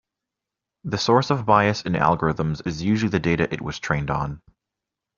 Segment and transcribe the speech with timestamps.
[0.83, 4.41] The source of bias in algorithms is usually the data it was trained on.